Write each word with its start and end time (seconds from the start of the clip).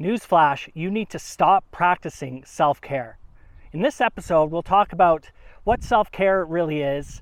Newsflash, 0.00 0.70
you 0.74 0.92
need 0.92 1.10
to 1.10 1.18
stop 1.18 1.64
practicing 1.72 2.44
self 2.44 2.80
care. 2.80 3.18
In 3.72 3.82
this 3.82 4.00
episode, 4.00 4.48
we'll 4.52 4.62
talk 4.62 4.92
about 4.92 5.32
what 5.64 5.82
self 5.82 6.12
care 6.12 6.44
really 6.44 6.82
is, 6.82 7.20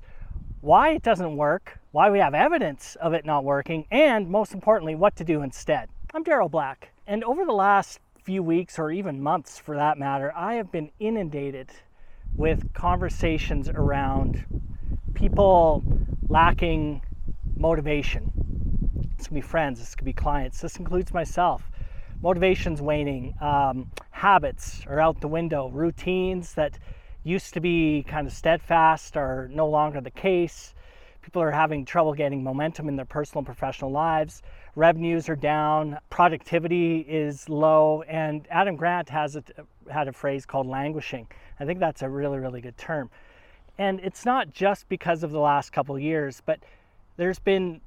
why 0.61 0.89
it 0.91 1.01
doesn't 1.01 1.37
work, 1.37 1.79
why 1.91 2.11
we 2.11 2.19
have 2.19 2.35
evidence 2.35 2.95
of 3.01 3.13
it 3.13 3.25
not 3.25 3.43
working, 3.43 3.87
and 3.89 4.29
most 4.29 4.53
importantly, 4.53 4.93
what 4.93 5.15
to 5.15 5.23
do 5.23 5.41
instead. 5.41 5.89
I'm 6.13 6.23
Daryl 6.23 6.51
Black, 6.51 6.91
and 7.07 7.23
over 7.23 7.45
the 7.45 7.51
last 7.51 7.99
few 8.21 8.43
weeks, 8.43 8.77
or 8.77 8.91
even 8.91 9.23
months 9.23 9.57
for 9.57 9.75
that 9.75 9.97
matter, 9.97 10.31
I 10.35 10.53
have 10.53 10.71
been 10.71 10.91
inundated 10.99 11.71
with 12.35 12.71
conversations 12.75 13.69
around 13.69 14.45
people 15.15 15.83
lacking 16.29 17.01
motivation. 17.55 18.31
This 19.17 19.25
could 19.25 19.33
be 19.33 19.41
friends, 19.41 19.79
this 19.79 19.95
could 19.95 20.05
be 20.05 20.13
clients, 20.13 20.61
this 20.61 20.77
includes 20.77 21.11
myself. 21.11 21.71
Motivation's 22.21 22.81
waning, 22.81 23.35
um, 23.41 23.91
habits 24.09 24.81
are 24.87 24.99
out 24.99 25.21
the 25.21 25.27
window, 25.27 25.69
routines 25.69 26.53
that 26.55 26.79
used 27.23 27.53
to 27.53 27.59
be 27.59 28.03
kind 28.07 28.25
of 28.25 28.33
steadfast 28.33 29.15
are 29.15 29.47
no 29.51 29.67
longer 29.67 30.01
the 30.01 30.09
case. 30.09 30.73
People 31.21 31.41
are 31.43 31.51
having 31.51 31.85
trouble 31.85 32.13
getting 32.13 32.43
momentum 32.43 32.89
in 32.89 32.95
their 32.95 33.05
personal 33.05 33.39
and 33.39 33.45
professional 33.45 33.91
lives. 33.91 34.41
Revenues 34.75 35.29
are 35.29 35.35
down, 35.35 35.99
productivity 36.09 36.99
is 37.01 37.49
low, 37.49 38.01
and 38.03 38.47
Adam 38.49 38.75
Grant 38.75 39.09
has 39.09 39.35
a, 39.35 39.43
had 39.91 40.07
a 40.07 40.13
phrase 40.13 40.45
called 40.45 40.65
languishing. 40.65 41.27
I 41.59 41.65
think 41.65 41.79
that's 41.79 42.01
a 42.01 42.09
really, 42.09 42.39
really 42.39 42.61
good 42.61 42.77
term. 42.77 43.11
And 43.77 43.99
it's 43.99 44.25
not 44.25 44.53
just 44.53 44.89
because 44.89 45.21
of 45.21 45.31
the 45.31 45.39
last 45.39 45.71
couple 45.71 45.99
years, 45.99 46.41
but 46.45 46.59
there's 47.17 47.39
been 47.39 47.81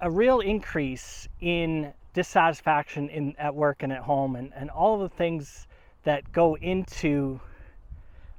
a 0.00 0.10
real 0.10 0.38
increase 0.40 1.26
in 1.40 1.92
dissatisfaction 2.18 3.08
in 3.10 3.32
at 3.38 3.54
work 3.54 3.84
and 3.84 3.92
at 3.92 4.02
home 4.02 4.34
and, 4.34 4.52
and 4.56 4.70
all 4.70 4.94
of 4.96 5.08
the 5.08 5.16
things 5.16 5.68
that 6.02 6.32
go 6.32 6.56
into 6.56 7.40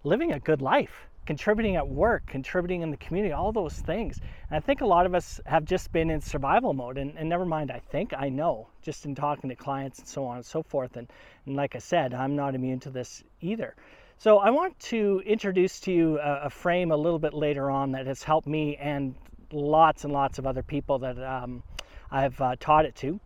living 0.04 0.34
a 0.34 0.40
good 0.42 0.62
life 0.62 1.08
contributing 1.26 1.78
at 1.78 1.88
work 1.88 2.26
contributing 2.26 2.82
in 2.82 2.92
the 2.92 2.98
community 2.98 3.32
all 3.32 3.54
those 3.54 3.76
things. 3.76 4.20
And 4.50 4.58
i 4.58 4.60
think 4.60 4.82
a 4.82 4.86
lot 4.86 5.06
of 5.06 5.16
us 5.16 5.40
have 5.46 5.64
just 5.64 5.94
been 5.94 6.10
in 6.10 6.20
survival 6.20 6.74
mode 6.74 6.98
and, 6.98 7.18
and 7.18 7.30
never 7.30 7.46
mind 7.46 7.72
i 7.72 7.80
think 7.80 8.12
i 8.18 8.28
know 8.28 8.68
just 8.82 9.06
in 9.06 9.16
talking 9.16 9.50
to 9.50 9.56
clients 9.56 10.00
and 10.00 10.08
so 10.10 10.26
on 10.26 10.36
and 10.36 10.46
so 10.46 10.62
forth. 10.62 10.98
And, 10.98 11.10
and 11.46 11.56
like 11.56 11.74
i 11.74 11.80
said 11.80 12.14
i'm 12.14 12.36
not 12.36 12.56
immune 12.56 12.82
to 12.82 12.90
this 12.90 13.24
either. 13.40 13.78
So 14.18 14.40
i 14.40 14.50
want 14.50 14.78
to 14.92 15.24
introduce 15.26 15.80
to 15.82 15.94
you 15.94 16.20
a, 16.20 16.48
a 16.48 16.50
frame 16.50 16.92
a 16.92 16.98
little 16.98 17.20
bit 17.20 17.34
later 17.34 17.72
on 17.72 17.94
that 17.94 18.08
has 18.08 18.24
helped 18.24 18.48
me 18.48 18.76
and 18.76 19.16
lots 19.54 20.04
and 20.04 20.12
lots 20.12 20.38
of 20.38 20.46
other 20.46 20.64
people 20.64 21.00
that 21.00 21.18
um, 21.24 21.64
I've 22.12 22.42
uh, 22.42 22.58
taught 22.60 22.84
it 22.84 22.96
to. 22.98 23.22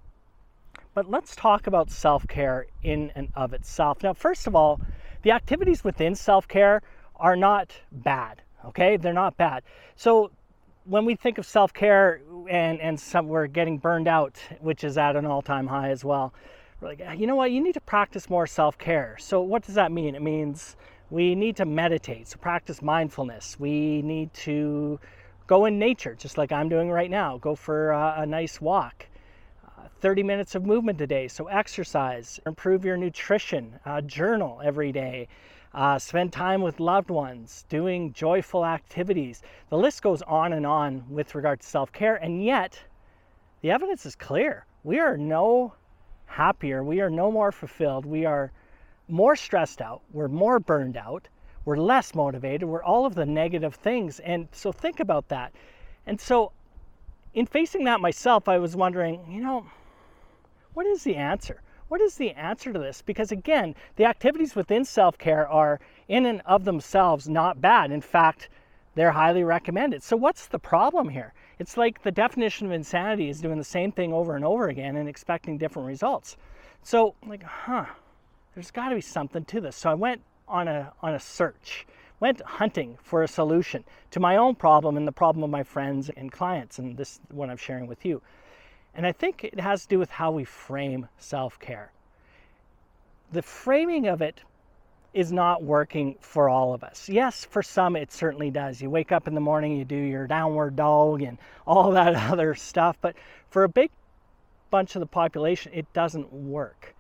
But 0.94 1.10
let's 1.10 1.36
talk 1.36 1.68
about 1.68 1.90
self 1.90 2.28
care 2.28 2.68
in 2.84 3.12
and 3.16 3.30
of 3.36 3.54
itself. 3.54 4.04
Now, 4.04 4.14
first 4.14 4.48
of 4.48 4.56
all, 4.56 4.80
the 5.24 5.32
activities 5.32 5.84
within 5.84 6.16
self 6.16 6.48
care 6.48 6.82
are 7.16 7.36
not 7.36 7.74
bad, 7.92 8.42
okay? 8.66 8.98
They're 8.98 9.14
not 9.14 9.38
bad. 9.38 9.64
So, 9.96 10.32
when 10.86 11.06
we 11.06 11.16
think 11.16 11.38
of 11.38 11.46
self 11.46 11.74
care 11.74 12.22
and, 12.50 12.80
and 12.80 13.00
some, 13.00 13.28
we're 13.28 13.48
getting 13.48 13.78
burned 13.78 14.08
out, 14.08 14.38
which 14.60 14.84
is 14.84 14.98
at 14.98 15.16
an 15.16 15.26
all 15.26 15.42
time 15.42 15.68
high 15.68 15.90
as 15.90 16.06
well, 16.06 16.34
we're 16.82 16.90
like, 16.90 17.02
you 17.18 17.28
know 17.28 17.36
what, 17.36 17.52
you 17.52 17.62
need 17.62 17.74
to 17.74 17.82
practice 17.82 18.30
more 18.30 18.46
self 18.46 18.78
care. 18.78 19.18
So, 19.20 19.42
what 19.42 19.64
does 19.64 19.76
that 19.76 19.92
mean? 19.92 20.16
It 20.16 20.22
means 20.22 20.76
we 21.10 21.36
need 21.36 21.56
to 21.58 21.66
meditate, 21.66 22.28
so 22.28 22.38
practice 22.38 22.82
mindfulness. 22.82 23.60
We 23.60 24.02
need 24.02 24.34
to 24.36 25.00
Go 25.46 25.66
in 25.66 25.78
nature, 25.78 26.16
just 26.16 26.38
like 26.38 26.52
I'm 26.52 26.70
doing 26.70 26.90
right 26.90 27.12
now. 27.12 27.38
Go 27.38 27.56
for 27.56 27.92
a, 27.92 28.16
a 28.20 28.26
nice 28.26 28.62
walk. 28.62 29.08
Uh, 29.84 29.88
30 30.00 30.24
minutes 30.24 30.56
of 30.56 30.66
movement 30.66 31.02
a 31.02 31.08
day, 31.08 31.28
so 31.28 31.48
exercise. 31.48 32.40
Improve 32.46 32.86
your 32.86 32.96
nutrition. 32.96 33.80
Uh, 33.86 34.00
journal 34.02 34.62
every 34.64 34.92
day. 34.92 35.28
Uh, 35.74 35.98
spend 35.98 36.32
time 36.32 36.62
with 36.62 36.80
loved 36.80 37.10
ones, 37.10 37.66
doing 37.68 38.14
joyful 38.14 38.66
activities. 38.66 39.42
The 39.70 39.78
list 39.78 40.02
goes 40.02 40.22
on 40.22 40.54
and 40.54 40.66
on 40.66 41.04
with 41.10 41.36
regard 41.36 41.62
to 41.62 41.68
self 41.68 41.92
care, 41.92 42.16
and 42.16 42.44
yet 42.44 42.80
the 43.62 43.72
evidence 43.72 44.06
is 44.06 44.16
clear. 44.16 44.66
We 44.84 45.00
are 45.00 45.18
no 45.18 45.74
happier, 46.28 46.84
we 46.84 47.02
are 47.02 47.10
no 47.10 47.32
more 47.32 47.52
fulfilled, 47.52 48.06
we 48.06 48.26
are 48.26 48.52
more 49.08 49.36
stressed 49.36 49.82
out, 49.82 50.02
we're 50.12 50.28
more 50.28 50.60
burned 50.60 50.96
out, 50.96 51.28
we're 51.66 51.78
less 51.78 52.14
motivated, 52.14 52.68
we're 52.70 52.84
all 52.84 53.06
of 53.06 53.16
the 53.16 53.26
negative 53.26 53.76
things. 53.76 54.20
And 54.20 54.48
so 54.52 54.72
think 54.72 55.00
about 55.00 55.28
that. 55.30 55.54
And 56.06 56.22
so, 56.22 56.52
in 57.34 57.48
facing 57.48 57.86
that 57.86 58.00
myself, 58.00 58.48
I 58.48 58.60
was 58.60 58.76
wondering, 58.76 59.26
you 59.30 59.42
know, 59.42 59.66
what 60.74 60.86
is 60.86 61.04
the 61.04 61.16
answer? 61.16 61.62
What 61.88 62.02
is 62.02 62.16
the 62.16 62.32
answer 62.32 62.74
to 62.74 62.80
this? 62.80 63.02
Because 63.02 63.32
again, 63.32 63.76
the 63.96 64.06
activities 64.06 64.56
within 64.56 64.86
self 64.86 65.18
care 65.18 65.48
are 65.48 65.80
in 66.08 66.26
and 66.26 66.42
of 66.46 66.66
themselves 66.66 67.30
not 67.30 67.62
bad. 67.62 67.92
In 67.92 68.02
fact, 68.02 68.50
they're 68.96 69.12
highly 69.12 69.44
recommended. 69.44 70.04
So, 70.04 70.16
what's 70.16 70.48
the 70.48 70.60
problem 70.60 71.10
here? 71.10 71.34
It's 71.60 71.78
like 71.78 72.04
the 72.04 72.12
definition 72.12 72.68
of 72.68 72.74
insanity 72.74 73.30
is 73.30 73.42
doing 73.42 73.58
the 73.58 73.64
same 73.64 73.92
thing 73.92 74.14
over 74.14 74.36
and 74.36 74.46
over 74.46 74.68
again 74.68 74.96
and 74.96 75.10
expecting 75.10 75.58
different 75.58 75.88
results. 75.88 76.38
So, 76.84 77.16
like, 77.26 77.44
huh, 77.44 77.86
there's 78.54 78.72
got 78.72 78.90
to 78.90 78.96
be 78.96 79.02
something 79.02 79.46
to 79.46 79.62
this. 79.62 79.76
So, 79.76 79.90
I 79.90 79.96
went 79.96 80.22
on 80.48 80.68
a, 80.68 80.94
on 81.02 81.14
a 81.14 81.20
search, 81.20 81.88
went 82.20 82.42
hunting 82.42 82.98
for 83.02 83.24
a 83.24 83.28
solution 83.28 83.84
to 84.12 84.20
my 84.20 84.38
own 84.38 84.56
problem 84.56 84.98
and 84.98 85.08
the 85.08 85.12
problem 85.12 85.44
of 85.44 85.50
my 85.50 85.64
friends 85.64 86.10
and 86.16 86.32
clients, 86.32 86.80
and 86.80 86.98
this 86.98 87.20
one 87.30 87.50
I'm 87.50 87.58
sharing 87.58 87.88
with 87.88 88.06
you. 88.06 88.22
And 88.96 89.06
I 89.06 89.12
think 89.12 89.44
it 89.44 89.60
has 89.60 89.84
to 89.84 89.88
do 89.88 90.00
with 90.00 90.12
how 90.12 90.32
we 90.32 90.44
frame 90.44 91.08
self 91.18 91.60
care. 91.60 91.92
The 93.32 93.42
framing 93.42 94.08
of 94.08 94.22
it 94.22 94.42
is 95.14 95.32
not 95.32 95.64
working 95.64 96.16
for 96.20 96.50
all 96.50 96.74
of 96.74 96.84
us. 96.84 97.08
Yes, 97.08 97.46
for 97.46 97.62
some 97.62 97.96
it 97.96 98.12
certainly 98.12 98.50
does. 98.50 98.82
You 98.82 98.90
wake 98.90 99.12
up 99.12 99.28
in 99.28 99.36
the 99.36 99.42
morning, 99.42 99.78
you 99.78 99.86
do 99.86 99.96
your 99.96 100.28
downward 100.28 100.76
dog 100.76 101.22
and 101.22 101.38
all 101.66 101.92
that 101.92 102.16
other 102.32 102.56
stuff, 102.56 102.98
but 103.02 103.16
for 103.50 103.64
a 103.64 103.70
big 103.70 103.92
bunch 104.72 104.96
of 104.96 105.00
the 105.02 105.06
population, 105.06 105.72
it 105.74 105.92
doesn't 105.94 106.34
work. 106.34 106.96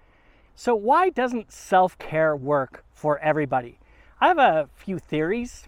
So, 0.55 0.75
why 0.75 1.09
doesn't 1.09 1.51
self 1.51 1.97
care 1.97 2.35
work 2.35 2.83
for 2.91 3.17
everybody? 3.19 3.79
I 4.21 4.27
have 4.27 4.37
a 4.37 4.69
few 4.75 4.99
theories. 4.99 5.67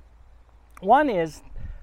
One 0.80 1.10
is 1.10 1.42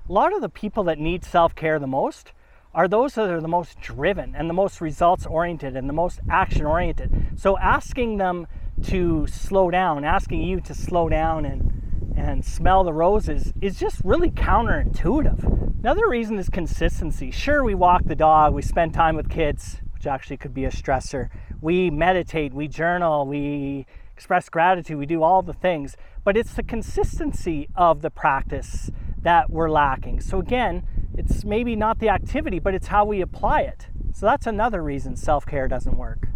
a 0.09 0.13
lot 0.13 0.33
of 0.33 0.41
the 0.41 0.49
people 0.49 0.85
that 0.85 0.99
need 0.99 1.25
self 1.25 1.55
care 1.55 1.79
the 1.79 1.89
most 1.89 2.33
are 2.75 2.89
those 2.89 3.15
that 3.15 3.29
are 3.29 3.41
the 3.41 3.49
most 3.49 3.81
driven 3.81 4.35
and 4.35 4.49
the 4.49 4.55
most 4.55 4.81
results 4.81 5.27
oriented 5.27 5.77
and 5.77 5.89
the 5.89 5.93
most 5.93 6.21
action 6.31 6.65
oriented. 6.65 7.29
So, 7.37 7.59
asking 7.59 8.17
them 8.17 8.47
to 8.85 9.27
slow 9.27 9.71
down, 9.71 10.05
asking 10.05 10.43
you 10.43 10.61
to 10.63 10.75
slow 10.75 11.09
down 11.09 11.45
and, 11.45 12.15
and 12.17 12.45
smell 12.45 12.85
the 12.85 12.93
roses 12.93 13.53
is 13.61 13.79
just 13.79 14.01
really 14.05 14.31
counterintuitive. 14.31 15.79
Another 15.81 16.09
reason 16.09 16.39
is 16.39 16.49
consistency. 16.49 17.31
Sure, 17.31 17.63
we 17.63 17.75
walk 17.75 18.05
the 18.05 18.15
dog, 18.15 18.55
we 18.55 18.63
spend 18.63 18.95
time 18.95 19.17
with 19.17 19.29
kids, 19.29 19.81
which 19.95 20.07
actually 20.07 20.37
could 20.37 20.55
be 20.55 20.65
a 20.65 20.71
stressor 20.71 21.29
we 21.63 21.91
meditate, 21.91 22.53
we 22.53 22.69
journal, 22.69 23.25
we 23.25 23.87
express 24.15 24.49
gratitude, 24.49 24.99
we 24.99 25.07
do 25.07 25.23
all 25.23 25.41
the 25.41 25.55
things, 25.55 25.97
but 26.25 26.37
it's 26.37 26.55
the 26.55 26.63
consistency 26.63 27.69
of 27.77 28.03
the 28.03 28.11
practice 28.11 28.91
that 29.23 29.49
we're 29.49 29.71
lacking. 29.71 30.21
So, 30.21 30.41
again, 30.41 30.83
it's 31.17 31.45
maybe 31.45 31.77
not 31.77 31.99
the 31.99 32.09
activity, 32.09 32.59
but 32.59 32.75
it's 32.75 32.87
how 32.87 33.05
we 33.05 33.21
apply 33.21 33.63
it. 33.63 33.89
So, 34.15 34.27
that's 34.27 34.47
another 34.47 34.83
reason 34.83 35.17
self 35.17 35.47
care 35.47 35.69
doesn't 35.69 35.97
work. 35.97 36.29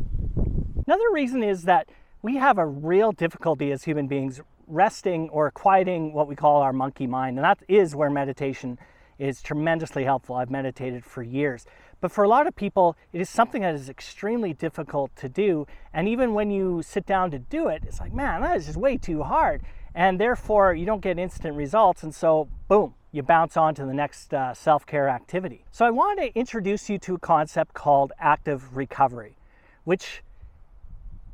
Another 0.87 1.11
reason 1.13 1.43
is 1.43 1.65
that 1.65 1.89
we 2.23 2.37
have 2.37 2.59
a 2.59 2.67
real 2.67 3.13
difficulty 3.13 3.71
as 3.73 3.85
human 3.85 4.07
beings 4.07 4.41
resting 4.67 5.29
or 5.31 5.51
quieting 5.51 6.13
what 6.13 6.29
we 6.29 6.37
call 6.37 6.63
our 6.63 6.73
monkey 6.73 7.07
mind, 7.07 7.39
and 7.39 7.45
that 7.45 7.59
is 7.69 7.95
where 7.95 8.11
meditation 8.11 8.79
is 9.19 9.43
tremendously 9.43 10.05
helpful. 10.05 10.37
I've 10.37 10.51
meditated 10.51 11.05
for 11.05 11.23
years. 11.23 11.67
But 12.01 12.13
for 12.13 12.25
a 12.25 12.29
lot 12.29 12.47
of 12.47 12.55
people, 12.55 12.97
it 13.13 13.21
is 13.21 13.31
something 13.31 13.63
that 13.63 13.75
is 13.75 13.89
extremely 13.89 14.53
difficult 14.53 15.15
to 15.17 15.29
do. 15.29 15.67
And 15.93 16.09
even 16.09 16.35
when 16.35 16.51
you 16.51 16.83
sit 16.83 17.07
down 17.07 17.31
to 17.31 17.39
do 17.39 17.69
it, 17.69 17.83
it's 17.87 18.01
like, 18.01 18.13
man, 18.13 18.43
that 18.43 18.57
is 18.57 18.67
just 18.67 18.77
way 18.77 18.99
too 18.99 19.23
hard. 19.23 19.63
And 19.95 20.21
therefore, 20.21 20.75
you 20.75 20.85
don't 20.85 21.01
get 21.01 21.19
instant 21.19 21.57
results. 21.57 22.03
And 22.03 22.15
so, 22.15 22.49
boom, 22.69 22.95
you 23.17 23.23
bounce 23.23 23.57
on 23.57 23.75
to 23.75 23.87
the 23.87 23.95
next 23.95 24.33
uh, 24.33 24.55
self 24.55 24.87
care 24.87 25.09
activity. 25.09 25.65
So, 25.71 25.85
I 25.85 25.91
want 25.91 26.21
to 26.21 26.39
introduce 26.39 26.89
you 26.89 26.99
to 26.99 27.15
a 27.15 27.19
concept 27.19 27.75
called 27.75 28.13
active 28.19 28.77
recovery, 28.77 29.37
which 29.85 30.23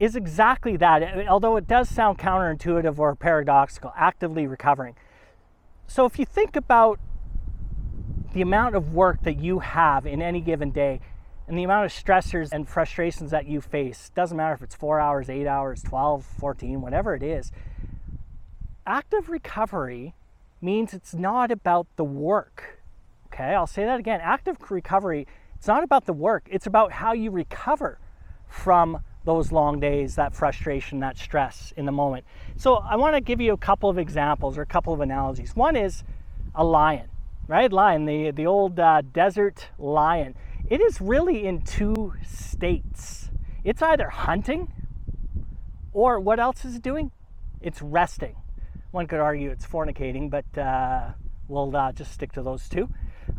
is 0.00 0.16
exactly 0.16 0.76
that, 0.78 1.28
although 1.28 1.56
it 1.56 1.66
does 1.66 1.88
sound 1.88 2.18
counterintuitive 2.18 2.98
or 2.98 3.14
paradoxical, 3.14 3.92
actively 3.96 4.46
recovering. 4.46 4.94
So, 5.86 6.06
if 6.06 6.18
you 6.18 6.24
think 6.24 6.56
about 6.56 6.98
the 8.32 8.40
amount 8.40 8.74
of 8.74 8.94
work 8.94 9.22
that 9.24 9.38
you 9.38 9.58
have 9.58 10.06
in 10.06 10.22
any 10.22 10.40
given 10.40 10.70
day 10.70 11.00
and 11.46 11.58
the 11.58 11.64
amount 11.64 11.84
of 11.84 11.92
stressors 11.92 12.50
and 12.52 12.66
frustrations 12.68 13.30
that 13.30 13.46
you 13.46 13.60
face 13.60 14.10
doesn't 14.14 14.36
matter 14.36 14.54
if 14.54 14.62
it's 14.62 14.74
four 14.74 15.00
hours, 15.00 15.28
eight 15.28 15.46
hours, 15.46 15.82
12, 15.82 16.24
14, 16.24 16.80
whatever 16.80 17.14
it 17.14 17.22
is. 17.22 17.52
Active 18.86 19.28
recovery 19.28 20.14
means 20.62 20.94
it's 20.94 21.14
not 21.14 21.50
about 21.50 21.86
the 21.96 22.04
work. 22.04 22.78
Okay, 23.26 23.54
I'll 23.54 23.66
say 23.66 23.84
that 23.84 23.98
again. 23.98 24.20
Active 24.22 24.56
recovery, 24.70 25.26
it's 25.56 25.66
not 25.66 25.82
about 25.82 26.06
the 26.06 26.12
work, 26.12 26.48
it's 26.50 26.66
about 26.66 26.92
how 26.92 27.12
you 27.12 27.30
recover 27.30 27.98
from 28.48 29.00
those 29.24 29.52
long 29.52 29.80
days, 29.80 30.16
that 30.16 30.34
frustration, 30.34 31.00
that 31.00 31.16
stress 31.16 31.72
in 31.76 31.86
the 31.86 31.92
moment. 31.92 32.24
So 32.56 32.76
I 32.76 32.96
want 32.96 33.14
to 33.14 33.20
give 33.20 33.40
you 33.40 33.52
a 33.52 33.56
couple 33.56 33.88
of 33.88 33.98
examples 33.98 34.58
or 34.58 34.62
a 34.62 34.66
couple 34.66 34.92
of 34.92 35.00
analogies. 35.00 35.54
One 35.54 35.76
is 35.76 36.02
a 36.54 36.64
lion, 36.64 37.08
right? 37.46 37.72
Lion, 37.72 38.04
the, 38.04 38.30
the 38.32 38.46
old 38.46 38.78
uh, 38.78 39.02
desert 39.12 39.68
lion. 39.78 40.34
It 40.68 40.80
is 40.80 41.00
really 41.00 41.46
in 41.46 41.62
two 41.62 42.14
states. 42.24 43.30
It's 43.64 43.80
either 43.82 44.08
hunting 44.08 44.72
or 45.92 46.18
what 46.18 46.40
else 46.40 46.64
is 46.64 46.76
it 46.76 46.82
doing? 46.82 47.12
It's 47.60 47.80
resting. 47.80 48.36
One 48.92 49.06
could 49.06 49.20
argue 49.20 49.50
it's 49.50 49.66
fornicating, 49.66 50.28
but 50.30 50.58
uh, 50.58 51.12
we'll 51.48 51.74
uh, 51.74 51.92
just 51.92 52.12
stick 52.12 52.32
to 52.32 52.42
those 52.42 52.68
two. 52.68 52.90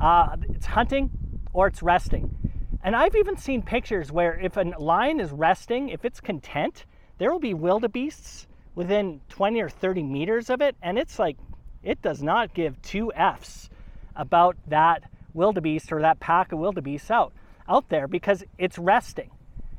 Uh, 0.02 0.36
it's 0.50 0.66
hunting 0.66 1.12
or 1.54 1.68
it's 1.68 1.84
resting. 1.84 2.36
And 2.84 2.96
I've 2.96 3.16
even 3.16 3.38
seen 3.38 3.62
pictures 3.62 4.12
where 4.12 4.38
if 4.38 4.58
a 4.58 4.64
lion 4.80 5.20
is 5.20 5.32
resting, 5.32 5.90
if 5.90 6.06
it's 6.06 6.20
content, 6.20 6.86
there 7.20 7.32
will 7.32 7.40
be 7.40 7.54
wildebeests 7.54 8.48
within 8.74 9.22
20 9.30 9.62
or 9.62 9.70
30 9.70 10.02
meters 10.02 10.50
of 10.50 10.60
it. 10.60 10.76
And 10.82 10.98
it's 10.98 11.20
like, 11.20 11.38
it 11.84 12.02
does 12.02 12.24
not 12.24 12.56
give 12.56 12.82
two 12.82 13.14
F's 13.14 13.70
about 14.16 14.58
that 14.68 15.04
wildebeest 15.36 15.92
or 15.92 16.02
that 16.02 16.20
pack 16.20 16.52
of 16.52 16.58
wildebeests 16.58 17.12
out, 17.12 17.32
out 17.70 17.90
there 17.90 18.08
because 18.08 18.44
it's 18.58 18.80
resting. 18.80 19.30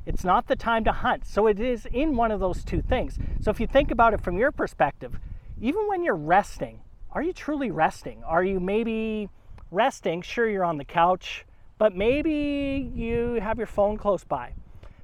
It's 0.05 0.23
not 0.23 0.47
the 0.47 0.55
time 0.55 0.85
to 0.85 0.93
hunt. 0.93 1.25
So 1.25 1.47
it 1.47 1.59
is 1.59 1.85
in 1.91 2.15
one 2.15 2.31
of 2.31 2.39
those 2.39 2.63
two 2.63 2.81
things. 2.81 3.19
So 3.41 3.51
if 3.51 3.59
you 3.59 3.67
think 3.67 3.91
about 3.91 4.13
it 4.13 4.21
from 4.21 4.37
your 4.37 4.53
perspective, 4.53 5.19
even 5.61 5.87
when 5.87 6.03
you're 6.03 6.15
resting, 6.15 6.81
are 7.11 7.21
you 7.21 7.33
truly 7.33 7.71
resting? 7.71 8.23
Are 8.23 8.43
you 8.43 8.59
maybe 8.59 9.29
resting? 9.71 10.21
Sure, 10.21 10.49
you're 10.49 10.65
on 10.65 10.77
the 10.77 10.85
couch 10.85 11.45
but 11.77 11.95
maybe 11.95 12.89
you 12.93 13.39
have 13.41 13.57
your 13.57 13.67
phone 13.67 13.97
close 13.97 14.23
by. 14.23 14.53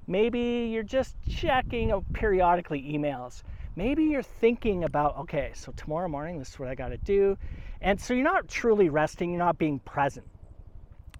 Maybe 0.08 0.70
you're 0.72 0.84
just 0.84 1.16
checking 1.30 1.92
periodically 2.14 2.82
emails. 2.82 3.44
Maybe 3.76 4.06
you're 4.06 4.24
thinking 4.24 4.84
about, 4.84 5.18
okay, 5.20 5.52
so 5.54 5.72
tomorrow 5.74 6.08
morning, 6.08 6.40
this 6.40 6.50
is 6.50 6.60
what 6.60 6.70
I 6.70 6.76
got 6.76 6.90
to 6.90 6.98
do. 6.98 7.38
And 7.82 8.00
so 8.00 8.14
you're 8.14 8.24
not 8.24 8.48
truly 8.48 8.90
resting, 8.90 9.32
you're 9.32 9.40
not 9.40 9.58
being 9.58 9.80
present. 9.80 10.26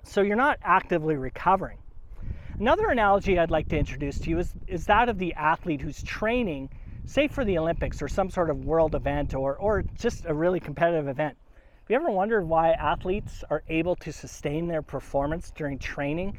So 0.04 0.22
you're 0.22 0.36
not 0.36 0.58
actively 0.64 1.16
recovering. 1.16 1.78
Another 2.60 2.90
analogy 2.90 3.40
I'd 3.40 3.52
like 3.52 3.70
to 3.70 3.78
introduce 3.78 4.20
to 4.20 4.30
you 4.30 4.40
is, 4.40 4.54
is 4.68 4.86
that 4.86 5.10
of 5.10 5.18
the 5.18 5.34
athlete 5.34 5.82
who's 5.82 6.02
training, 6.04 6.70
say 7.12 7.28
for 7.28 7.44
the 7.44 7.58
Olympics 7.58 8.02
or 8.02 8.08
some 8.08 8.30
sort 8.30 8.50
of 8.50 8.66
world 8.66 8.96
event 8.96 9.34
or, 9.36 9.58
or 9.58 9.84
just 10.00 10.26
a 10.26 10.34
really 10.34 10.60
competitive 10.60 11.08
event 11.08 11.38
have 11.82 11.90
you 11.90 11.96
ever 11.96 12.12
wondered 12.12 12.48
why 12.48 12.72
athletes 12.72 13.44
are 13.50 13.64
able 13.68 13.98
to 13.98 14.14
sustain 14.14 14.68
their 14.68 14.82
performance 14.82 15.52
during 15.54 15.78
training 15.78 16.38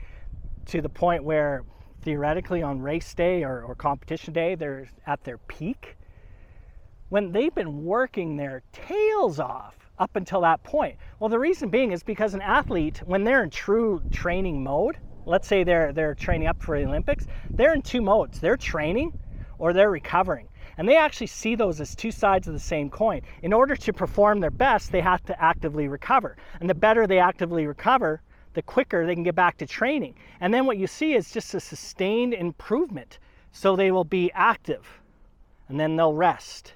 to 0.65 0.81
the 0.81 0.89
point 0.89 1.25
where 1.25 1.65
theoretically 2.01 2.63
on 2.63 2.81
race 2.81 3.13
day 3.13 3.43
or, 3.43 3.63
or 3.63 3.75
competition 3.75 4.33
day 4.33 4.55
they're 4.55 4.89
at 5.07 5.25
their 5.25 5.39
peak? 5.39 5.97
When 7.11 7.33
they've 7.33 7.55
been 7.55 7.85
working 7.85 8.37
their 8.37 8.63
tails 8.73 9.39
off 9.41 9.77
up 9.99 10.17
until 10.17 10.41
that 10.41 10.63
point. 10.63 10.97
Well, 11.19 11.29
the 11.29 11.39
reason 11.39 11.69
being 11.69 11.93
is 11.93 12.03
because 12.03 12.33
an 12.33 12.41
athlete, 12.41 13.03
when 13.05 13.25
they're 13.25 13.43
in 13.43 13.51
true 13.51 14.01
training 14.11 14.63
mode, 14.63 14.97
let's 15.27 15.47
say 15.47 15.65
they're 15.65 15.93
they're 15.93 16.15
training 16.15 16.49
up 16.49 16.63
for 16.63 16.79
the 16.79 16.87
Olympics, 16.87 17.27
they're 17.57 17.75
in 17.75 17.83
two 17.83 18.01
modes. 18.01 18.39
They're 18.39 18.57
training 18.57 19.13
or 19.59 19.73
they're 19.73 19.91
recovering. 19.91 20.49
And 20.79 20.89
they 20.89 20.97
actually 20.97 21.27
see 21.27 21.55
those 21.55 21.81
as 21.81 21.95
two 21.95 22.11
sides 22.11 22.49
of 22.49 22.55
the 22.55 22.61
same 22.61 22.91
coin. 22.91 23.23
In 23.43 23.53
order 23.53 23.77
to 23.77 23.93
perform 23.93 24.41
their 24.41 24.51
best, 24.51 24.93
they 24.93 25.01
have 25.01 25.23
to 25.25 25.43
actively 25.43 25.89
recover. 25.89 26.37
And 26.61 26.69
the 26.69 26.75
better 26.75 27.07
they 27.07 27.19
actively 27.19 27.67
recover, 27.67 28.23
the 28.55 28.63
quicker 28.63 29.07
they 29.07 29.15
can 29.15 29.23
get 29.23 29.35
back 29.35 29.59
to 29.59 29.67
training. 29.67 30.15
And 30.41 30.53
then 30.53 30.67
what 30.67 30.79
you 30.79 30.87
see 30.87 31.15
is 31.15 31.31
just 31.31 31.55
a 31.55 31.61
sustained 31.61 32.35
improvement. 32.35 33.19
So 33.53 33.77
they 33.77 33.91
will 33.91 34.05
be 34.05 34.31
active, 34.33 34.87
and 35.69 35.79
then 35.79 35.97
they'll 35.97 36.15
rest, 36.15 36.73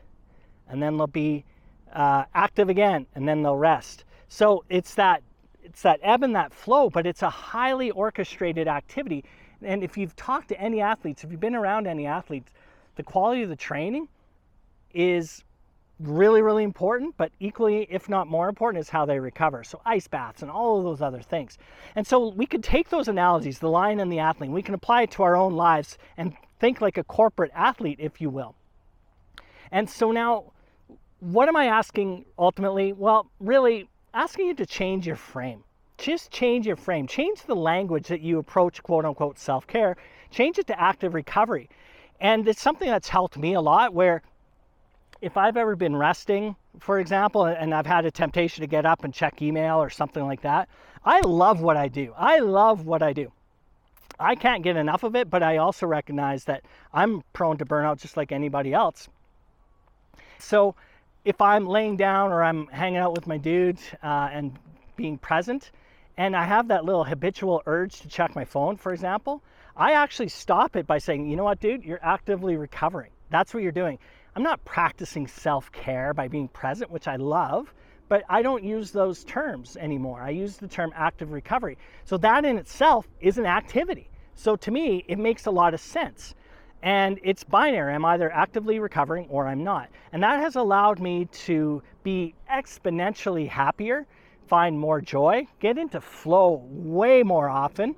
and 0.69 0.83
then 0.83 0.99
they'll 0.99 1.07
be 1.07 1.45
uh, 1.93 2.25
active 2.35 2.69
again, 2.69 3.07
and 3.15 3.27
then 3.27 3.43
they'll 3.43 3.57
rest. 3.57 4.05
So 4.29 4.65
it's 4.69 4.95
that 4.95 5.23
it's 5.63 5.83
that 5.83 5.99
ebb 6.03 6.23
and 6.23 6.37
that 6.37 6.53
flow, 6.53 6.89
but 6.91 7.07
it's 7.07 7.23
a 7.23 7.31
highly 7.31 7.91
orchestrated 7.91 8.69
activity. 8.69 9.25
And 9.63 9.83
if 9.83 9.97
you've 9.97 10.15
talked 10.15 10.49
to 10.51 10.61
any 10.61 10.81
athletes, 10.81 11.25
if 11.25 11.31
you've 11.31 11.41
been 11.41 11.57
around 11.57 11.87
any 11.87 12.07
athletes, 12.07 12.53
the 12.97 13.03
quality 13.03 13.43
of 13.43 13.49
the 13.49 13.57
training 13.57 14.09
is 14.93 15.45
really, 16.01 16.43
really 16.43 16.65
important, 16.65 17.15
but 17.17 17.33
equally, 17.41 17.87
if 17.91 18.09
not 18.09 18.27
more 18.27 18.49
important, 18.49 18.81
is 18.81 18.91
how 18.91 19.07
they 19.07 19.19
recover. 19.19 19.65
So, 19.65 19.81
ice 19.85 20.09
baths 20.09 20.43
and 20.43 20.51
all 20.51 20.79
of 20.79 20.85
those 20.85 21.01
other 21.01 21.23
things. 21.23 21.59
And 21.95 22.07
so, 22.07 22.29
we 22.29 22.47
could 22.47 22.63
take 22.63 22.91
those 22.91 23.09
analogies, 23.09 23.59
the 23.59 23.71
lion 23.71 24.01
and 24.01 24.13
the 24.13 24.19
athlete, 24.19 24.51
we 24.51 24.63
can 24.63 24.75
apply 24.75 25.03
it 25.03 25.11
to 25.13 25.23
our 25.23 25.37
own 25.37 25.55
lives 25.55 25.99
and 26.17 26.35
think 26.59 26.81
like 26.81 26.99
a 26.99 27.05
corporate 27.05 27.53
athlete, 27.55 27.99
if 28.01 28.21
you 28.21 28.31
will. 28.31 28.55
And 29.71 29.89
so, 29.89 30.13
now, 30.13 30.53
what 31.21 31.49
am 31.49 31.57
I 31.57 31.67
asking 31.67 32.27
ultimately? 32.39 32.93
Well, 32.93 33.31
really, 33.41 33.89
asking 34.13 34.49
you 34.49 34.55
to 34.55 34.67
change 34.67 35.07
your 35.07 35.17
frame. 35.17 35.65
Just 35.99 36.31
change 36.31 36.67
your 36.67 36.77
frame. 36.77 37.07
Change 37.07 37.43
the 37.43 37.57
language 37.57 38.09
that 38.09 38.21
you 38.21 38.39
approach 38.39 38.83
quote 38.83 39.05
unquote 39.05 39.39
self 39.39 39.67
care. 39.67 39.97
Change 40.31 40.59
it 40.59 40.67
to 40.67 40.79
active 40.81 41.15
recovery. 41.15 41.71
And 42.21 42.49
it's 42.49 42.63
something 42.63 42.89
that's 42.89 43.09
helped 43.09 43.37
me 43.37 43.55
a 43.55 43.61
lot 43.61 43.93
where 43.93 44.23
if 45.21 45.37
I've 45.37 45.57
ever 45.57 45.77
been 45.77 45.97
resting, 45.97 46.57
for 46.79 46.99
example, 46.99 47.45
and 47.45 47.75
I've 47.75 47.87
had 47.87 48.05
a 48.05 48.11
temptation 48.11 48.63
to 48.63 48.67
get 48.67 48.87
up 48.87 49.05
and 49.05 49.13
check 49.13 49.41
email 49.43 49.77
or 49.77 49.91
something 49.91 50.25
like 50.25 50.43
that, 50.43 50.69
I 51.05 51.21
love 51.21 51.61
what 51.61 51.77
I 51.77 51.89
do. 51.89 52.13
I 52.17 52.39
love 52.39 52.87
what 52.87 53.03
I 53.03 53.13
do. 53.13 53.33
I 54.19 54.35
can't 54.35 54.63
get 54.63 54.77
enough 54.77 55.03
of 55.03 55.15
it, 55.15 55.29
but 55.29 55.43
I 55.43 55.59
also 55.59 55.87
recognize 55.87 56.45
that 56.45 56.63
I'm 56.93 57.23
prone 57.33 57.59
to 57.59 57.67
burnout 57.67 58.01
just 58.01 58.17
like 58.17 58.33
anybody 58.33 58.73
else. 58.73 59.09
So 60.39 60.75
if 61.25 61.41
I'm 61.41 61.67
laying 61.67 61.97
down 61.97 62.33
or 62.33 62.43
I'm 62.43 62.67
hanging 62.69 62.99
out 62.99 63.15
with 63.15 63.27
my 63.27 63.37
dude 63.37 63.79
uh, 64.03 64.31
and 64.33 64.59
being 64.97 65.19
present, 65.19 65.71
and 66.17 66.35
I 66.35 66.45
have 66.45 66.69
that 66.69 66.85
little 66.85 67.05
habitual 67.05 67.63
urge 67.67 68.01
to 68.01 68.09
check 68.09 68.35
my 68.35 68.45
phone, 68.45 68.77
for 68.77 68.93
example, 68.93 69.43
I 69.79 69.93
actually 69.93 70.29
stop 70.29 70.75
it 70.77 70.87
by 70.87 70.97
saying, 70.97 71.29
you 71.29 71.37
know 71.37 71.45
what, 71.45 71.61
dude, 71.61 71.85
you're 71.85 72.03
actively 72.03 72.57
recovering. 72.57 73.11
That's 73.29 73.53
what 73.53 73.63
you're 73.63 73.73
doing. 73.73 73.99
I'm 74.35 74.43
not 74.43 74.65
practicing 74.65 75.27
self 75.27 75.71
care 75.71 76.15
by 76.15 76.29
being 76.29 76.49
present, 76.49 76.91
which 76.91 77.07
I 77.07 77.17
love, 77.17 77.75
but 78.09 78.25
I 78.31 78.41
don't 78.41 78.65
use 78.65 78.91
those 78.91 79.23
terms 79.25 79.77
anymore. 79.77 80.23
I 80.23 80.31
use 80.31 80.57
the 80.57 80.69
term 80.69 80.93
active 80.97 81.31
recovery. 81.31 81.77
So 82.05 82.17
that 82.19 82.47
in 82.47 82.57
itself 82.57 83.07
is 83.21 83.37
an 83.37 83.45
activity. 83.45 84.09
So 84.35 84.57
to 84.57 84.71
me, 84.71 85.05
it 85.09 85.19
makes 85.19 85.45
a 85.45 85.51
lot 85.51 85.75
of 85.75 85.81
sense. 85.81 86.35
And 86.83 87.21
it's 87.23 87.45
binary. 87.45 87.93
I'm 87.93 88.05
either 88.05 88.33
actively 88.33 88.79
recovering 88.79 89.27
or 89.29 89.47
I'm 89.47 89.63
not. 89.63 89.91
And 90.13 90.23
that 90.23 90.41
has 90.41 90.57
allowed 90.57 91.01
me 91.01 91.27
to 91.45 91.83
be 92.03 92.35
exponentially 92.51 93.49
happier, 93.49 94.07
find 94.47 94.79
more 94.79 95.03
joy, 95.03 95.47
get 95.61 95.77
into 95.77 96.01
flow 96.01 96.63
way 96.71 97.23
more 97.23 97.51
often 97.51 97.95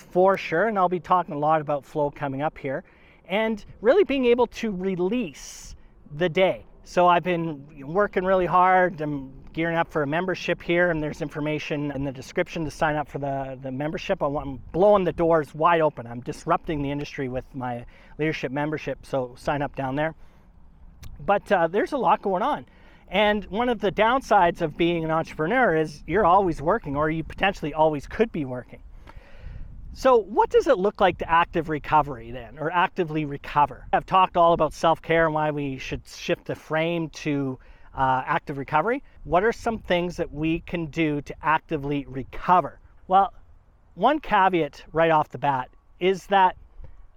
for 0.00 0.36
sure, 0.36 0.68
and 0.68 0.78
I'll 0.78 0.88
be 0.88 1.00
talking 1.00 1.34
a 1.34 1.38
lot 1.38 1.60
about 1.60 1.84
flow 1.84 2.10
coming 2.10 2.42
up 2.42 2.56
here, 2.58 2.84
and 3.28 3.64
really 3.80 4.04
being 4.04 4.26
able 4.26 4.46
to 4.48 4.70
release 4.70 5.74
the 6.16 6.28
day. 6.28 6.64
So 6.84 7.08
I've 7.08 7.24
been 7.24 7.66
working 7.84 8.24
really 8.24 8.46
hard. 8.46 9.00
I'm 9.00 9.32
gearing 9.52 9.76
up 9.76 9.90
for 9.90 10.02
a 10.02 10.06
membership 10.06 10.62
here, 10.62 10.90
and 10.90 11.02
there's 11.02 11.20
information 11.20 11.90
in 11.92 12.04
the 12.04 12.12
description 12.12 12.64
to 12.64 12.70
sign 12.70 12.94
up 12.94 13.08
for 13.08 13.18
the, 13.18 13.58
the 13.60 13.72
membership. 13.72 14.22
I'm 14.22 14.60
blowing 14.70 15.02
the 15.02 15.12
doors 15.12 15.54
wide 15.54 15.80
open. 15.80 16.06
I'm 16.06 16.20
disrupting 16.20 16.82
the 16.82 16.90
industry 16.90 17.28
with 17.28 17.44
my 17.54 17.84
leadership 18.18 18.52
membership, 18.52 19.04
so 19.04 19.34
sign 19.36 19.62
up 19.62 19.74
down 19.74 19.96
there. 19.96 20.14
But 21.18 21.50
uh, 21.50 21.66
there's 21.66 21.92
a 21.92 21.96
lot 21.96 22.22
going 22.22 22.42
on. 22.42 22.66
And 23.08 23.44
one 23.46 23.68
of 23.68 23.80
the 23.80 23.90
downsides 23.90 24.60
of 24.60 24.76
being 24.76 25.04
an 25.04 25.10
entrepreneur 25.10 25.76
is 25.76 26.02
you're 26.06 26.26
always 26.26 26.60
working, 26.60 26.96
or 26.96 27.10
you 27.10 27.24
potentially 27.24 27.72
always 27.72 28.06
could 28.06 28.30
be 28.30 28.44
working. 28.44 28.80
So, 29.98 30.18
what 30.18 30.50
does 30.50 30.66
it 30.66 30.76
look 30.76 31.00
like 31.00 31.16
to 31.18 31.30
active 31.30 31.70
recovery 31.70 32.30
then, 32.30 32.58
or 32.58 32.70
actively 32.70 33.24
recover? 33.24 33.86
I've 33.94 34.04
talked 34.04 34.36
all 34.36 34.52
about 34.52 34.74
self 34.74 35.00
care 35.00 35.24
and 35.24 35.34
why 35.34 35.50
we 35.50 35.78
should 35.78 36.06
shift 36.06 36.44
the 36.44 36.54
frame 36.54 37.08
to 37.24 37.58
uh, 37.94 38.22
active 38.26 38.58
recovery. 38.58 39.02
What 39.24 39.42
are 39.42 39.52
some 39.52 39.78
things 39.78 40.18
that 40.18 40.30
we 40.30 40.60
can 40.60 40.88
do 40.88 41.22
to 41.22 41.34
actively 41.40 42.04
recover? 42.06 42.78
Well, 43.08 43.32
one 43.94 44.20
caveat 44.20 44.84
right 44.92 45.10
off 45.10 45.30
the 45.30 45.38
bat 45.38 45.70
is 45.98 46.26
that 46.26 46.56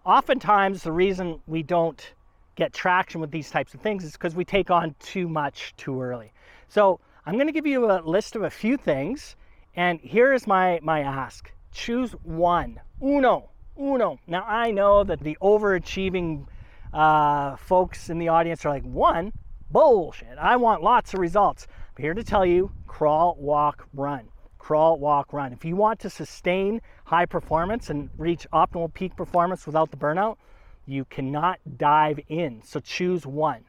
oftentimes 0.05 0.81
the 0.83 0.93
reason 0.93 1.41
we 1.47 1.63
don't 1.63 2.13
get 2.55 2.71
traction 2.71 3.19
with 3.19 3.29
these 3.29 3.51
types 3.51 3.73
of 3.73 3.81
things 3.81 4.05
is 4.05 4.13
because 4.13 4.35
we 4.35 4.45
take 4.45 4.71
on 4.71 4.95
too 4.99 5.27
much 5.27 5.73
too 5.75 6.01
early. 6.01 6.31
So, 6.69 7.01
I'm 7.25 7.33
going 7.33 7.47
to 7.47 7.53
give 7.53 7.67
you 7.67 7.91
a 7.91 7.99
list 7.99 8.37
of 8.37 8.43
a 8.43 8.49
few 8.49 8.77
things, 8.77 9.35
and 9.75 9.99
here 9.99 10.31
is 10.31 10.47
my, 10.47 10.79
my 10.81 11.01
ask 11.01 11.51
choose 11.71 12.11
one. 12.23 12.79
Uno. 13.01 13.49
Uno. 13.79 14.19
Now, 14.27 14.43
I 14.45 14.71
know 14.71 15.03
that 15.03 15.19
the 15.21 15.37
overachieving 15.41 16.45
uh, 16.93 17.55
folks 17.55 18.09
in 18.09 18.19
the 18.19 18.27
audience 18.27 18.65
are 18.65 18.69
like, 18.69 18.83
one? 18.83 19.31
Bullshit. 19.71 20.37
I 20.39 20.55
want 20.57 20.83
lots 20.83 21.13
of 21.13 21.19
results. 21.19 21.67
I'm 21.95 22.03
here 22.03 22.13
to 22.13 22.23
tell 22.23 22.45
you 22.45 22.71
crawl, 22.87 23.37
walk, 23.39 23.87
run. 23.93 24.27
Crawl, 24.57 24.99
walk, 24.99 25.31
run. 25.31 25.53
If 25.53 25.63
you 25.63 25.75
want 25.75 25.99
to 26.01 26.09
sustain 26.09 26.81
high 27.05 27.25
performance 27.25 27.89
and 27.89 28.09
reach 28.17 28.45
optimal 28.51 28.93
peak 28.93 29.15
performance 29.15 29.65
without 29.65 29.91
the 29.91 29.97
burnout, 29.97 30.37
You 30.85 31.05
cannot 31.05 31.59
dive 31.77 32.19
in. 32.29 32.63
So 32.63 32.79
choose 32.79 33.25
one. 33.25 33.63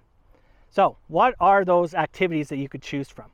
So, 0.70 0.96
what 1.08 1.34
are 1.38 1.66
those 1.66 1.92
activities 1.94 2.48
that 2.48 2.56
you 2.56 2.68
could 2.68 2.82
choose 2.82 3.10
from? 3.10 3.30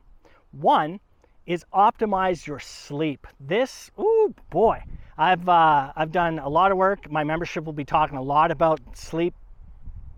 One 0.51 0.99
is 1.47 1.65
optimize 1.73 2.45
your 2.45 2.59
sleep. 2.59 3.25
This, 3.39 3.89
oh 3.97 4.33
boy, 4.49 4.83
I've 5.17 5.47
uh, 5.47 5.93
I've 5.95 6.11
done 6.11 6.39
a 6.39 6.49
lot 6.49 6.71
of 6.71 6.77
work. 6.77 7.09
My 7.09 7.23
membership 7.23 7.63
will 7.63 7.73
be 7.73 7.85
talking 7.85 8.17
a 8.17 8.21
lot 8.21 8.51
about 8.51 8.79
sleep, 8.95 9.33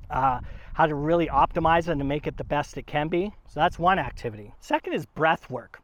uh, 0.09 0.41
how 0.73 0.87
to 0.87 0.95
really 0.95 1.27
optimize 1.27 1.87
it 1.87 1.89
and 1.89 1.99
to 1.99 2.05
make 2.05 2.25
it 2.25 2.35
the 2.35 2.43
best 2.43 2.77
it 2.77 2.87
can 2.87 3.07
be. 3.07 3.31
So 3.47 3.59
that's 3.59 3.77
one 3.77 3.99
activity. 3.99 4.51
Second 4.59 4.93
is 4.93 5.05
breath 5.05 5.49
work. 5.49 5.79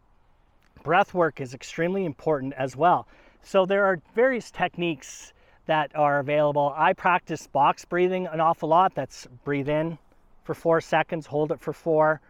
Breath 0.83 1.13
work 1.13 1.39
is 1.39 1.53
extremely 1.53 2.05
important 2.05 2.53
as 2.57 2.75
well. 2.75 3.07
So 3.43 3.65
there 3.65 3.85
are 3.85 4.01
various 4.15 4.49
techniques 4.49 5.31
that 5.67 5.95
are 5.95 6.19
available. 6.19 6.73
I 6.75 6.93
practice 6.93 7.45
box 7.45 7.85
breathing 7.85 8.27
an 8.27 8.39
awful 8.39 8.69
lot. 8.69 8.95
That's 8.95 9.27
breathe 9.43 9.69
in, 9.69 9.97
for 10.43 10.55
four 10.55 10.81
seconds, 10.81 11.27
hold 11.27 11.51
it 11.51 11.59
for 11.59 11.73
four, 11.73 12.21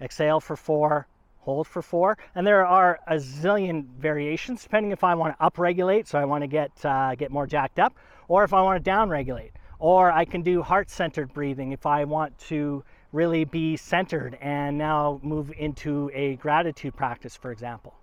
exhale 0.00 0.40
for 0.40 0.56
four, 0.56 1.06
hold 1.42 1.66
for 1.66 1.82
four. 1.82 2.16
And 2.34 2.46
there 2.46 2.66
are 2.66 2.98
a 3.06 3.16
zillion 3.16 3.86
variations 3.98 4.62
depending 4.62 4.92
if 4.92 5.04
I 5.04 5.14
want 5.14 5.38
to 5.38 5.44
upregulate, 5.44 6.06
so 6.06 6.18
I 6.18 6.24
want 6.24 6.42
to 6.42 6.48
get, 6.48 6.72
uh, 6.84 7.14
get 7.14 7.30
more 7.30 7.46
jacked 7.46 7.78
up, 7.78 7.94
or 8.28 8.44
if 8.44 8.54
I 8.54 8.62
want 8.62 8.82
to 8.82 8.90
downregulate. 8.90 9.50
Or 9.78 10.10
I 10.10 10.24
can 10.24 10.42
do 10.42 10.62
heart 10.62 10.88
centered 10.90 11.34
breathing 11.34 11.72
if 11.72 11.86
I 11.86 12.04
want 12.04 12.38
to 12.50 12.84
really 13.12 13.44
be 13.44 13.76
centered 13.76 14.38
and 14.40 14.78
now 14.78 15.20
move 15.22 15.52
into 15.58 16.10
a 16.14 16.36
gratitude 16.36 16.96
practice, 16.96 17.36
for 17.36 17.50
example. 17.50 17.94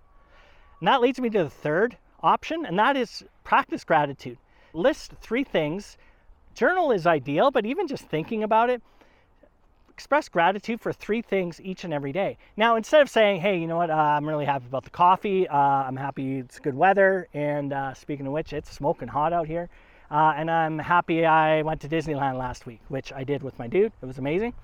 And 0.78 0.88
that 0.88 1.00
leads 1.00 1.20
me 1.20 1.30
to 1.30 1.44
the 1.44 1.50
third 1.50 1.96
option, 2.22 2.66
and 2.66 2.78
that 2.78 2.96
is 2.96 3.24
practice 3.44 3.84
gratitude. 3.84 4.38
List 4.72 5.12
three 5.20 5.44
things. 5.44 5.96
Journal 6.54 6.92
is 6.92 7.06
ideal, 7.06 7.50
but 7.50 7.64
even 7.64 7.88
just 7.88 8.04
thinking 8.04 8.42
about 8.42 8.70
it, 8.70 8.82
express 10.00 10.30
gratitude 10.30 10.80
for 10.80 10.94
three 10.94 11.20
things 11.20 11.60
each 11.60 11.84
and 11.84 11.92
every 11.92 12.10
day. 12.10 12.38
Now, 12.56 12.76
instead 12.76 13.02
of 13.02 13.10
saying, 13.10 13.42
hey, 13.42 13.58
you 13.58 13.66
know 13.66 13.76
what, 13.76 13.90
uh, 13.90 13.94
I'm 13.94 14.26
really 14.26 14.46
happy 14.46 14.64
about 14.64 14.84
the 14.84 14.90
coffee, 14.90 15.46
uh, 15.46 15.54
I'm 15.54 15.94
happy 15.94 16.38
it's 16.38 16.58
good 16.58 16.74
weather, 16.74 17.28
and 17.34 17.74
uh, 17.74 17.92
speaking 17.92 18.26
of 18.26 18.32
which, 18.32 18.54
it's 18.54 18.72
smoking 18.72 19.08
hot 19.08 19.34
out 19.34 19.46
here, 19.46 19.68
uh, 20.10 20.32
and 20.34 20.50
I'm 20.50 20.78
happy 20.78 21.26
I 21.26 21.60
went 21.60 21.82
to 21.82 21.88
Disneyland 21.88 22.38
last 22.38 22.64
week, 22.64 22.80
which 22.88 23.12
I 23.12 23.24
did 23.24 23.42
with 23.42 23.58
my 23.58 23.66
dude. 23.66 23.92
It 24.00 24.06
was 24.06 24.16
amazing. 24.16 24.54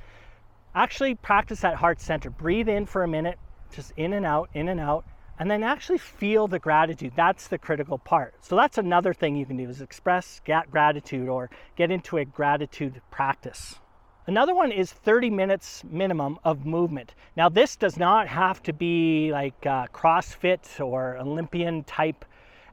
Actually, 0.74 1.16
practice 1.16 1.60
that 1.60 1.74
heart 1.74 2.00
center. 2.00 2.30
Breathe 2.30 2.70
in 2.70 2.86
for 2.86 3.02
a 3.02 3.08
minute, 3.08 3.38
just 3.70 3.92
in 3.98 4.14
and 4.14 4.24
out, 4.24 4.48
in 4.54 4.70
and 4.70 4.80
out, 4.80 5.04
and 5.38 5.50
then 5.50 5.62
actually 5.62 5.98
feel 5.98 6.48
the 6.48 6.58
gratitude. 6.58 7.12
That's 7.14 7.48
the 7.48 7.58
critical 7.58 7.98
part. 7.98 8.36
So 8.40 8.56
that's 8.56 8.78
another 8.78 9.12
thing 9.12 9.36
you 9.36 9.44
can 9.44 9.58
do 9.58 9.68
is 9.68 9.82
express 9.82 10.40
gratitude 10.70 11.28
or 11.28 11.50
get 11.76 11.90
into 11.90 12.16
a 12.16 12.24
gratitude 12.24 13.02
practice. 13.10 13.80
Another 14.28 14.56
one 14.56 14.72
is 14.72 14.90
30 14.90 15.30
minutes 15.30 15.84
minimum 15.88 16.36
of 16.42 16.66
movement. 16.66 17.14
Now, 17.36 17.48
this 17.48 17.76
does 17.76 17.96
not 17.96 18.26
have 18.26 18.60
to 18.64 18.72
be 18.72 19.30
like 19.30 19.54
uh, 19.64 19.86
CrossFit 19.94 20.84
or 20.84 21.16
Olympian 21.18 21.84
type 21.84 22.24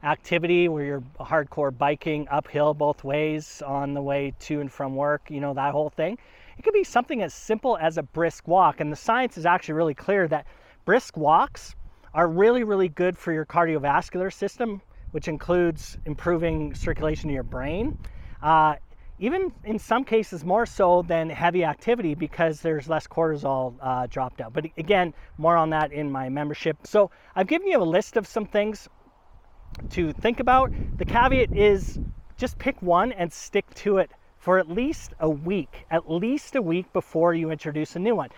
activity 0.02 0.66
where 0.66 0.84
you're 0.84 1.02
hardcore 1.20 1.76
biking 1.76 2.26
uphill 2.28 2.74
both 2.74 3.04
ways 3.04 3.62
on 3.64 3.94
the 3.94 4.02
way 4.02 4.34
to 4.40 4.60
and 4.60 4.72
from 4.72 4.96
work, 4.96 5.30
you 5.30 5.38
know, 5.38 5.54
that 5.54 5.70
whole 5.70 5.90
thing. 5.90 6.18
It 6.58 6.62
could 6.62 6.74
be 6.74 6.82
something 6.82 7.22
as 7.22 7.32
simple 7.32 7.78
as 7.80 7.98
a 7.98 8.02
brisk 8.02 8.48
walk. 8.48 8.80
And 8.80 8.90
the 8.90 8.96
science 8.96 9.38
is 9.38 9.46
actually 9.46 9.74
really 9.74 9.94
clear 9.94 10.26
that 10.26 10.46
brisk 10.84 11.16
walks 11.16 11.76
are 12.14 12.26
really, 12.26 12.64
really 12.64 12.88
good 12.88 13.16
for 13.16 13.32
your 13.32 13.46
cardiovascular 13.46 14.32
system, 14.32 14.82
which 15.12 15.28
includes 15.28 15.98
improving 16.04 16.74
circulation 16.74 17.28
to 17.28 17.34
your 17.34 17.44
brain. 17.44 17.96
Uh, 18.42 18.74
even 19.24 19.50
in 19.64 19.78
some 19.78 20.04
cases 20.04 20.44
more 20.44 20.66
so 20.66 21.00
than 21.00 21.30
heavy 21.30 21.64
activity 21.64 22.14
because 22.14 22.60
there's 22.60 22.90
less 22.90 23.06
cortisol 23.06 23.74
uh, 23.80 24.06
dropped 24.06 24.42
out. 24.42 24.52
But 24.52 24.66
again, 24.76 25.14
more 25.38 25.56
on 25.56 25.70
that 25.70 25.92
in 25.92 26.12
my 26.12 26.28
membership. 26.28 26.76
So 26.84 27.10
I've 27.34 27.46
given 27.46 27.66
you 27.66 27.80
a 27.80 27.84
list 27.84 28.18
of 28.18 28.26
some 28.26 28.44
things 28.44 28.86
to 29.90 30.12
think 30.12 30.40
about. 30.40 30.70
The 30.98 31.06
caveat 31.06 31.56
is 31.56 31.98
just 32.36 32.58
pick 32.58 32.82
one 32.82 33.12
and 33.12 33.32
stick 33.32 33.72
to 33.76 33.96
it 33.96 34.10
for 34.36 34.58
at 34.58 34.68
least 34.68 35.14
a 35.18 35.30
week, 35.30 35.86
at 35.90 36.10
least 36.10 36.54
a 36.54 36.60
week 36.60 36.92
before 36.92 37.32
you 37.32 37.50
introduce 37.50 37.96
a 37.96 37.98
new 37.98 38.14
one. 38.14 38.28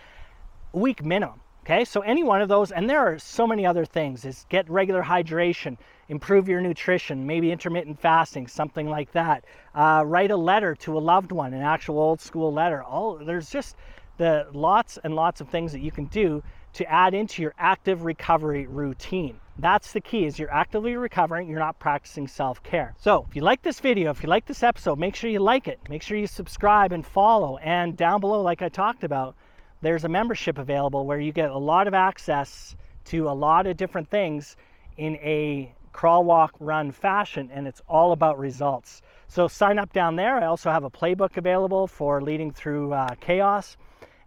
A 0.72 0.78
week 0.78 1.04
minimum. 1.04 1.40
Okay, 1.66 1.84
so 1.84 2.00
any 2.02 2.22
one 2.22 2.40
of 2.40 2.48
those, 2.48 2.70
and 2.70 2.88
there 2.88 3.00
are 3.00 3.18
so 3.18 3.44
many 3.44 3.66
other 3.66 3.84
things, 3.84 4.24
is 4.24 4.46
get 4.48 4.70
regular 4.70 5.02
hydration, 5.02 5.76
improve 6.08 6.48
your 6.48 6.60
nutrition, 6.60 7.26
maybe 7.26 7.50
intermittent 7.50 7.98
fasting, 7.98 8.46
something 8.46 8.88
like 8.88 9.10
that. 9.10 9.44
Uh, 9.74 10.04
write 10.06 10.30
a 10.30 10.36
letter 10.36 10.76
to 10.76 10.96
a 10.96 11.00
loved 11.00 11.32
one, 11.32 11.52
an 11.52 11.62
actual 11.62 11.98
old 11.98 12.20
school 12.20 12.52
letter. 12.52 12.84
All 12.84 13.16
there's 13.16 13.50
just 13.50 13.74
the 14.16 14.46
lots 14.52 14.96
and 15.02 15.16
lots 15.16 15.40
of 15.40 15.48
things 15.48 15.72
that 15.72 15.80
you 15.80 15.90
can 15.90 16.04
do 16.04 16.40
to 16.74 16.88
add 16.88 17.14
into 17.14 17.42
your 17.42 17.52
active 17.58 18.04
recovery 18.04 18.68
routine. 18.68 19.40
That's 19.58 19.90
the 19.90 20.00
key 20.00 20.24
is 20.24 20.38
you're 20.38 20.54
actively 20.54 20.94
recovering, 20.94 21.48
you're 21.48 21.58
not 21.58 21.80
practicing 21.80 22.28
self-care. 22.28 22.94
So 22.96 23.26
if 23.28 23.34
you 23.34 23.42
like 23.42 23.62
this 23.62 23.80
video, 23.80 24.12
if 24.12 24.22
you 24.22 24.28
like 24.28 24.46
this 24.46 24.62
episode, 24.62 25.00
make 25.00 25.16
sure 25.16 25.30
you 25.30 25.40
like 25.40 25.66
it. 25.66 25.80
Make 25.88 26.02
sure 26.02 26.16
you 26.16 26.28
subscribe 26.28 26.92
and 26.92 27.04
follow. 27.04 27.56
And 27.56 27.96
down 27.96 28.20
below, 28.20 28.40
like 28.40 28.62
I 28.62 28.68
talked 28.68 29.02
about, 29.02 29.34
there's 29.82 30.04
a 30.04 30.08
membership 30.08 30.58
available 30.58 31.06
where 31.06 31.20
you 31.20 31.32
get 31.32 31.50
a 31.50 31.58
lot 31.58 31.86
of 31.86 31.94
access 31.94 32.74
to 33.06 33.28
a 33.28 33.32
lot 33.32 33.66
of 33.66 33.76
different 33.76 34.08
things 34.10 34.56
in 34.96 35.16
a 35.16 35.72
crawl, 35.92 36.24
walk, 36.24 36.52
run 36.60 36.92
fashion, 36.92 37.50
and 37.52 37.66
it's 37.66 37.80
all 37.88 38.12
about 38.12 38.38
results. 38.38 39.02
So 39.28 39.48
sign 39.48 39.78
up 39.78 39.92
down 39.92 40.16
there. 40.16 40.36
I 40.36 40.46
also 40.46 40.70
have 40.70 40.84
a 40.84 40.90
playbook 40.90 41.36
available 41.36 41.86
for 41.86 42.20
leading 42.20 42.52
through 42.52 42.92
uh, 42.92 43.14
chaos 43.20 43.76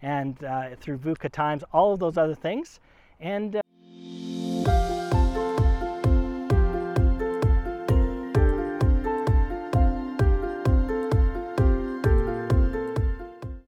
and 0.02 0.42
uh, 0.44 0.70
through 0.80 0.98
VUCA 0.98 1.30
times, 1.30 1.62
all 1.72 1.92
of 1.92 2.00
those 2.00 2.16
other 2.16 2.34
things. 2.34 2.80
And 3.20 3.56
uh, 3.56 3.62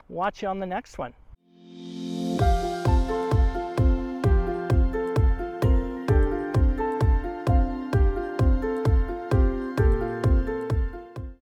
watch 0.09 0.43
you 0.43 0.49
on 0.49 0.59
the 0.59 0.67
next 0.67 0.99
one. 0.99 1.13